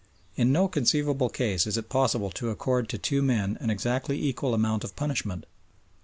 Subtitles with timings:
[0.35, 4.55] In no conceivable case is it possible to accord to two men an exactly equal
[4.55, 5.45] amount of punishment.